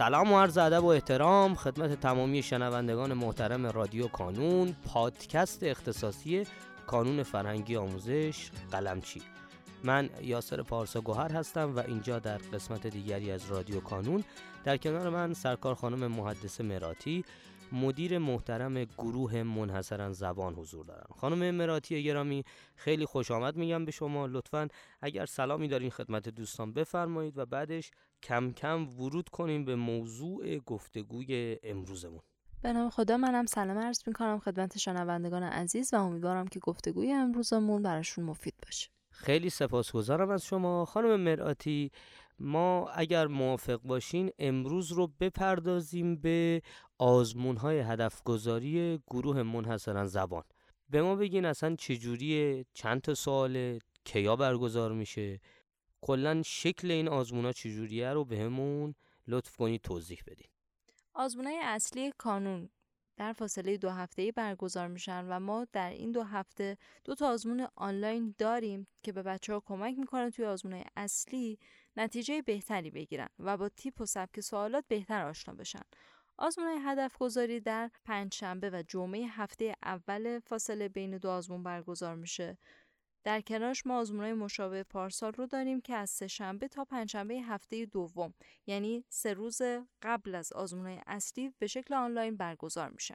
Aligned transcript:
سلام 0.00 0.32
و 0.32 0.40
عرض 0.40 0.58
ادب 0.58 0.84
و 0.84 0.86
احترام 0.86 1.54
خدمت 1.54 2.00
تمامی 2.00 2.42
شنوندگان 2.42 3.12
محترم 3.12 3.66
رادیو 3.66 4.08
کانون 4.08 4.74
پادکست 4.86 5.62
اختصاصی 5.62 6.46
کانون 6.86 7.22
فرهنگی 7.22 7.76
آموزش 7.76 8.50
قلمچی. 8.72 9.22
من 9.84 10.10
یاسر 10.22 10.62
پارسا 10.62 11.00
گوهر 11.00 11.32
هستم 11.32 11.76
و 11.76 11.78
اینجا 11.78 12.18
در 12.18 12.38
قسمت 12.38 12.86
دیگری 12.86 13.30
از 13.30 13.50
رادیو 13.50 13.80
کانون. 13.80 14.24
در 14.64 14.76
کنار 14.76 15.08
من 15.08 15.34
سرکار 15.34 15.74
خانم 15.74 16.06
محدث 16.06 16.60
مراتی 16.60 17.24
مدیر 17.72 18.18
محترم 18.18 18.84
گروه 18.84 19.42
منحصرا 19.42 20.12
زبان 20.12 20.54
حضور 20.54 20.84
دارن. 20.84 21.06
خانم 21.16 21.54
مراتی 21.54 22.04
گرامی 22.04 22.44
خیلی 22.74 23.06
خوش 23.06 23.30
آمد 23.30 23.56
میگم 23.56 23.84
به 23.84 23.90
شما. 23.90 24.26
لطفا 24.26 24.68
اگر 25.00 25.26
سلامی 25.26 25.68
دارین 25.68 25.90
خدمت 25.90 26.28
دوستان 26.28 26.72
بفرمایید 26.72 27.38
و 27.38 27.46
بعدش 27.46 27.90
کم 28.22 28.52
کم 28.52 28.88
ورود 28.88 29.28
کنیم 29.28 29.64
به 29.64 29.76
موضوع 29.76 30.58
گفتگوی 30.58 31.56
امروزمون. 31.62 32.20
به 32.62 32.72
نام 32.72 32.90
خدا 32.90 33.16
منم 33.16 33.46
سلام 33.46 33.78
عرض 33.78 34.02
می 34.06 34.12
کنم 34.12 34.38
خدمت 34.38 34.78
شنوندگان 34.78 35.42
عزیز 35.42 35.94
و 35.94 35.96
امیدوارم 35.96 36.48
که 36.48 36.60
گفتگوی 36.60 37.12
امروزمون 37.12 37.82
براشون 37.82 38.24
مفید 38.24 38.54
باشه. 38.62 38.88
خیلی 39.20 39.50
سپاسگزارم 39.50 40.30
از 40.30 40.44
شما. 40.44 40.84
خانم 40.84 41.20
مراتی 41.20 41.90
ما 42.38 42.88
اگر 42.88 43.26
موافق 43.26 43.80
باشین 43.82 44.30
امروز 44.38 44.92
رو 44.92 45.06
بپردازیم 45.20 46.16
به 46.16 46.62
آزمون 46.98 47.56
های 47.56 47.78
هدف 47.78 48.22
گذاری 48.22 49.00
گروه 49.10 49.42
منحصرا 49.42 50.06
زبان. 50.06 50.42
به 50.88 51.02
ما 51.02 51.16
بگین 51.16 51.44
اصلا 51.44 51.76
چجوریه 51.76 52.64
چند 52.74 53.00
تا 53.00 53.14
سواله 53.14 53.78
کیا 54.04 54.36
برگزار 54.36 54.92
میشه؟ 54.92 55.40
کلا 56.00 56.42
شکل 56.42 56.90
این 56.90 57.08
آزمون 57.08 57.44
ها 57.44 57.52
چجوریه 57.52 58.12
رو 58.12 58.24
بهمون 58.24 58.94
لطف 59.28 59.56
کنید 59.56 59.80
توضیح 59.80 60.18
بدین. 60.26 60.48
آزمون 61.14 61.46
های 61.46 61.60
اصلی 61.62 62.12
کانون. 62.18 62.68
در 63.20 63.32
فاصله 63.32 63.76
دو 63.76 63.90
هفته 63.90 64.32
برگزار 64.32 64.88
میشن 64.88 65.26
و 65.28 65.40
ما 65.40 65.66
در 65.72 65.90
این 65.90 66.12
دو 66.12 66.22
هفته 66.22 66.76
دو 67.04 67.14
تا 67.14 67.28
آزمون 67.28 67.66
آنلاین 67.76 68.34
داریم 68.38 68.86
که 69.02 69.12
به 69.12 69.22
بچه 69.22 69.52
ها 69.52 69.60
کمک 69.60 69.98
می‌کنه 69.98 70.30
توی 70.30 70.44
آزمون 70.44 70.84
اصلی 70.96 71.58
نتیجه 71.96 72.42
بهتری 72.42 72.90
بگیرن 72.90 73.28
و 73.38 73.56
با 73.56 73.68
تیپ 73.68 74.00
و 74.00 74.06
سبک 74.06 74.40
سوالات 74.40 74.84
بهتر 74.88 75.22
آشنا 75.22 75.54
بشن. 75.54 75.82
آزمون 76.38 76.78
هدف 76.84 77.18
گذاری 77.18 77.60
در 77.60 77.90
پنجشنبه 78.04 78.70
و 78.70 78.82
جمعه 78.88 79.26
هفته 79.26 79.74
اول 79.82 80.38
فاصله 80.38 80.88
بین 80.88 81.18
دو 81.18 81.30
آزمون 81.30 81.62
برگزار 81.62 82.14
میشه. 82.14 82.58
در 83.24 83.40
کنارش 83.40 83.86
ما 83.86 83.98
آزمون 83.98 84.32
مشابه 84.32 84.82
پارسال 84.82 85.32
رو 85.32 85.46
داریم 85.46 85.80
که 85.80 85.94
از 85.94 86.10
سه 86.10 86.26
شنبه 86.26 86.68
تا 86.68 86.84
پنجشنبه 86.84 87.34
هفته 87.34 87.86
دوم 87.86 88.34
یعنی 88.66 89.04
سه 89.08 89.34
روز 89.34 89.62
قبل 90.02 90.34
از 90.34 90.52
آزمون 90.52 91.00
اصلی 91.06 91.54
به 91.58 91.66
شکل 91.66 91.94
آنلاین 91.94 92.36
برگزار 92.36 92.88
میشن. 92.90 93.14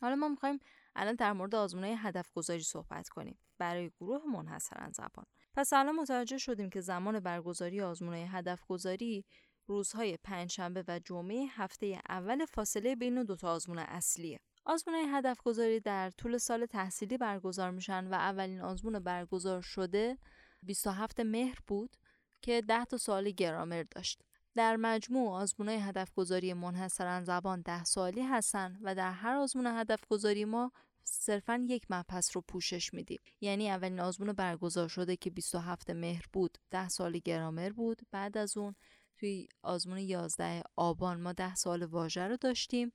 حالا 0.00 0.16
ما 0.16 0.28
می‌خوایم 0.28 0.58
الان 0.96 1.14
در 1.14 1.32
مورد 1.32 1.54
آزمون 1.54 1.84
هدف 1.84 2.32
گذاری 2.32 2.62
صحبت 2.62 3.08
کنیم 3.08 3.38
برای 3.58 3.90
گروه 4.00 4.26
منحصرا 4.26 4.90
زبان. 4.90 5.26
پس 5.54 5.72
الان 5.72 5.94
متوجه 5.94 6.38
شدیم 6.38 6.70
که 6.70 6.80
زمان 6.80 7.20
برگزاری 7.20 7.80
آزمون 7.80 8.14
هدف 8.14 8.64
گذاری 8.66 9.24
روزهای 9.66 10.16
پنجشنبه 10.16 10.84
و 10.88 10.98
جمعه 11.04 11.46
هفته 11.50 12.00
اول 12.08 12.44
فاصله 12.44 12.96
بین 12.96 13.22
دو 13.22 13.36
تا 13.36 13.52
آزمون 13.52 13.78
اصلیه. 13.78 14.40
آزمون 14.66 14.94
هدف 15.08 15.42
گذاری 15.42 15.80
در 15.80 16.10
طول 16.10 16.38
سال 16.38 16.66
تحصیلی 16.66 17.18
برگزار 17.18 17.70
میشن 17.70 18.06
و 18.06 18.14
اولین 18.14 18.60
آزمون 18.60 18.98
برگزار 18.98 19.60
شده 19.60 20.18
27 20.62 21.20
مهر 21.20 21.58
بود 21.66 21.96
که 22.42 22.62
10 22.68 22.84
تا 22.84 22.96
سوال 22.96 23.30
گرامر 23.30 23.82
داشت. 23.82 24.22
در 24.54 24.76
مجموع 24.76 25.32
آزمون 25.32 25.68
هدف 25.68 26.14
گذاری 26.14 26.54
منحصرا 26.54 27.24
زبان 27.24 27.60
10 27.60 27.84
سوالی 27.84 28.22
هستن 28.22 28.78
و 28.82 28.94
در 28.94 29.12
هر 29.12 29.36
آزمون 29.36 29.66
هدف 29.66 30.00
گذاری 30.08 30.44
ما 30.44 30.72
صرفا 31.04 31.66
یک 31.68 31.86
مبحث 31.90 32.36
رو 32.36 32.42
پوشش 32.48 32.94
میدیم. 32.94 33.20
یعنی 33.40 33.70
اولین 33.70 34.00
آزمون 34.00 34.32
برگزار 34.32 34.88
شده 34.88 35.16
که 35.16 35.30
27 35.30 35.90
مهر 35.90 36.24
بود 36.32 36.58
10 36.70 36.88
سال 36.88 37.18
گرامر 37.18 37.70
بود. 37.70 38.02
بعد 38.10 38.38
از 38.38 38.56
اون 38.56 38.74
توی 39.18 39.48
آزمون 39.62 39.98
11 39.98 40.62
آبان 40.76 41.20
ما 41.20 41.32
10 41.32 41.54
سال 41.54 41.82
واژه 41.82 42.28
رو 42.28 42.36
داشتیم. 42.36 42.92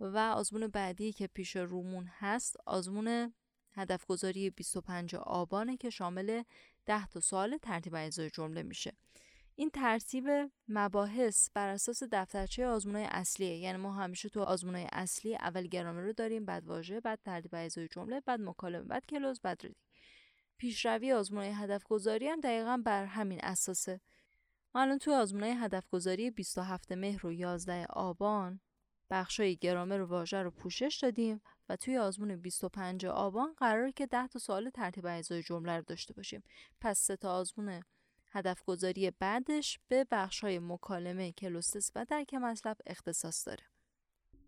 و 0.00 0.18
آزمون 0.18 0.66
بعدی 0.66 1.12
که 1.12 1.26
پیش 1.26 1.56
رومون 1.56 2.10
هست 2.18 2.56
آزمون 2.66 3.34
هدف 3.72 4.06
گذاری 4.06 4.50
25 4.50 5.14
آبانه 5.14 5.76
که 5.76 5.90
شامل 5.90 6.42
10 6.86 7.06
تا 7.06 7.20
سوال 7.20 7.58
ترتیب 7.58 7.94
اجزای 7.94 8.30
جمله 8.30 8.62
میشه. 8.62 8.92
این 9.54 9.70
ترتیب 9.70 10.24
مباحث 10.68 11.50
بر 11.54 11.68
اساس 11.68 12.02
دفترچه 12.12 12.66
آزمونای 12.66 13.04
اصلیه 13.04 13.56
یعنی 13.56 13.78
ما 13.78 13.92
همیشه 13.92 14.28
تو 14.28 14.42
آزمونای 14.42 14.86
اصلی 14.92 15.36
اول 15.36 15.66
گرامر 15.66 16.00
رو 16.00 16.12
داریم 16.12 16.44
بعد 16.44 16.66
واژه 16.66 17.00
بعد 17.00 17.18
ترتیب 17.24 17.54
اجزای 17.54 17.88
جمله 17.88 18.20
بعد 18.20 18.40
مکالمه 18.40 18.84
بعد 18.84 19.06
کلوز 19.06 19.40
بعد 19.40 19.62
ریدینگ. 19.62 19.82
پیشروی 20.56 21.12
آزمونای 21.12 21.50
هدف 21.50 21.84
گذاری 21.84 22.28
هم 22.28 22.40
دقیقا 22.40 22.82
بر 22.84 23.04
همین 23.04 23.40
اساسه. 23.42 24.00
ما 24.74 24.80
الان 24.80 24.98
تو 24.98 25.12
آزمونای 25.12 25.50
هدف 25.50 25.88
گذاری 25.88 26.30
27 26.30 26.92
مهر 26.92 27.26
و 27.26 27.32
11 27.32 27.86
آبان 27.86 28.60
بخشای 29.10 29.56
گرامر 29.56 30.00
واژه 30.00 30.42
رو 30.42 30.50
پوشش 30.50 30.98
دادیم 31.02 31.40
و 31.68 31.76
توی 31.76 31.98
آزمون 31.98 32.36
25 32.36 33.06
آبان 33.06 33.54
قراره 33.56 33.92
که 33.92 34.06
10 34.06 34.26
تا 34.26 34.38
سوال 34.38 34.70
ترتیب 34.70 35.06
اجزای 35.06 35.42
جمله 35.42 35.76
رو 35.76 35.82
داشته 35.82 36.14
باشیم. 36.14 36.42
پس 36.80 36.98
سه 36.98 37.16
تا 37.16 37.32
آزمون 37.32 37.82
هدف 38.32 38.62
گذاری 38.64 39.10
بعدش 39.10 39.78
به 39.88 40.06
بخش 40.10 40.40
های 40.40 40.58
مکالمه 40.58 41.32
کلوستس 41.32 41.90
و 41.94 42.04
درک 42.04 42.34
مطلب 42.34 42.76
اختصاص 42.86 43.48
داره. 43.48 43.64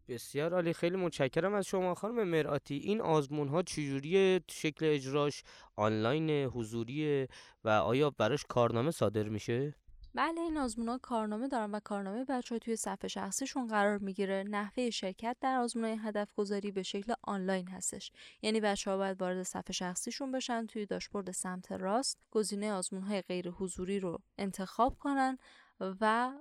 بسیار 0.09 0.55
عالی. 0.55 0.73
خیلی 0.73 0.97
متشکرم 0.97 1.55
از 1.55 1.67
شما 1.67 1.95
خانم 1.95 2.29
مرآتی 2.29 2.75
این 2.75 3.01
آزمون 3.01 3.49
ها 3.49 3.63
چجوری 3.63 4.41
شکل 4.51 4.87
اجراش 4.89 5.43
آنلاین 5.77 6.31
حضوری 6.31 7.29
و 7.65 7.69
آیا 7.69 8.11
براش 8.11 8.45
کارنامه 8.49 8.91
صادر 8.91 9.29
میشه؟ 9.29 9.75
بله 10.15 10.41
این 10.41 10.57
ها 10.89 10.99
کارنامه 10.99 11.49
دارن 11.49 11.71
و 11.71 11.81
کارنامه 11.81 12.25
بچه 12.25 12.59
توی 12.59 12.77
صفحه 12.77 13.09
شخصیشون 13.09 13.67
قرار 13.67 13.99
می‌گیره. 13.99 14.45
نحوه 14.51 14.91
شرکت 14.91 15.37
در 15.41 15.69
های 15.77 15.97
هدف 16.03 16.29
گذاری 16.37 16.71
به 16.71 16.83
شکل 16.83 17.15
آنلاین 17.23 17.69
هستش. 17.69 18.13
یعنی 18.43 18.61
بچه 18.61 18.91
ها 18.91 18.97
باید 18.97 19.21
وارد 19.21 19.43
صفحه 19.43 19.73
شخصیشون 19.73 20.33
بشن 20.33 20.67
توی 20.67 20.87
داشبورد 20.87 21.31
سمت 21.31 21.73
راست 21.73 22.19
گزینه 22.31 22.73
آزمون 22.73 23.03
های 23.03 23.23
غیر 23.23 23.51
حضوری 23.51 24.01
رو 24.01 24.19
انتخاب 24.39 24.99
کنن 24.99 25.39
و 25.81 26.33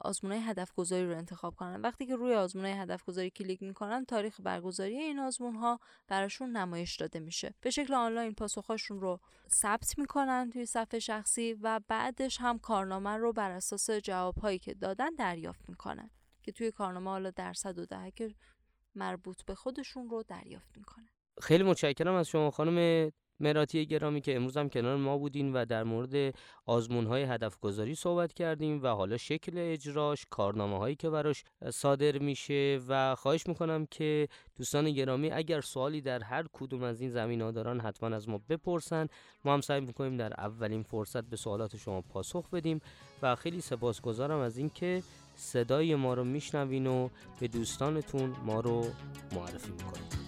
آزمون 0.00 0.32
های 0.32 0.42
هدف 0.42 0.72
گذاری 0.72 1.06
رو 1.06 1.16
انتخاب 1.16 1.54
کنن. 1.54 1.80
وقتی 1.80 2.06
که 2.06 2.16
روی 2.16 2.34
آزمون 2.34 2.64
های 2.64 2.74
هدف 2.74 3.04
گذاری 3.04 3.30
کلیک 3.30 3.62
می‌کنن 3.62 4.04
تاریخ 4.04 4.40
برگزاری 4.40 4.96
این 4.96 5.18
آزمون 5.18 5.54
ها 5.54 5.80
براشون 6.08 6.50
نمایش 6.50 6.96
داده 6.96 7.20
میشه. 7.20 7.54
به 7.60 7.70
شکل 7.70 7.94
آنلاین 7.94 8.34
پاسخهاشون 8.34 9.00
رو 9.00 9.20
ثبت 9.50 9.98
می‌کنن 9.98 10.50
توی 10.52 10.66
صفحه 10.66 10.98
شخصی 10.98 11.54
و 11.54 11.80
بعدش 11.88 12.40
هم 12.40 12.58
کارنامه 12.58 13.10
رو 13.10 13.32
بر 13.32 13.50
اساس 13.50 13.90
جواب 13.90 14.38
هایی 14.38 14.58
که 14.58 14.74
دادن 14.74 15.14
دریافت 15.14 15.68
می‌کنن 15.68 16.10
که 16.42 16.52
توی 16.52 16.70
کارنامه 16.70 17.10
حالا 17.10 17.30
درصد 17.30 17.78
و 17.78 17.86
دهک 17.86 18.34
مربوط 18.94 19.44
به 19.44 19.54
خودشون 19.54 20.10
رو 20.10 20.22
دریافت 20.22 20.76
می‌کنن. 20.76 21.08
خیلی 21.42 21.64
متشکرم 21.64 22.14
از 22.14 22.28
شما 22.28 22.50
خانم 22.50 23.10
مراتی 23.40 23.86
گرامی 23.86 24.20
که 24.20 24.36
امروز 24.36 24.56
هم 24.56 24.68
کنار 24.68 24.96
ما 24.96 25.18
بودین 25.18 25.52
و 25.52 25.64
در 25.64 25.84
مورد 25.84 26.34
آزمون 26.66 27.06
های 27.06 27.22
هدف 27.22 27.58
گذاری 27.60 27.94
صحبت 27.94 28.32
کردیم 28.32 28.82
و 28.82 28.86
حالا 28.86 29.16
شکل 29.16 29.52
اجراش 29.56 30.26
کارنامه 30.30 30.78
هایی 30.78 30.96
که 30.96 31.10
براش 31.10 31.44
صادر 31.70 32.18
میشه 32.18 32.80
و 32.88 33.14
خواهش 33.14 33.46
می‌کنم 33.46 33.86
که 33.86 34.28
دوستان 34.56 34.90
گرامی 34.90 35.30
اگر 35.30 35.60
سوالی 35.60 36.00
در 36.00 36.22
هر 36.22 36.44
کدوم 36.52 36.82
از 36.82 37.00
این 37.00 37.10
زمین 37.10 37.40
ها 37.40 37.50
حتما 37.82 38.16
از 38.16 38.28
ما 38.28 38.40
بپرسن. 38.48 39.06
ما 39.44 39.54
هم 39.54 39.60
سعی 39.60 39.80
می‌کنیم 39.80 40.16
در 40.16 40.32
اولین 40.40 40.82
فرصت 40.82 41.24
به 41.24 41.36
سوالات 41.36 41.76
شما 41.76 42.00
پاسخ 42.00 42.50
بدیم 42.50 42.80
و 43.22 43.36
خیلی 43.36 43.60
سپاسگزارم 43.60 44.38
از 44.38 44.58
اینکه 44.58 45.02
صدای 45.34 45.94
ما 45.94 46.14
رو 46.14 46.24
میشنوین 46.24 46.86
و 46.86 47.08
به 47.40 47.48
دوستانتون 47.48 48.36
ما 48.44 48.60
رو 48.60 48.86
معرفی 49.32 49.70
می‌کنید 49.70 50.27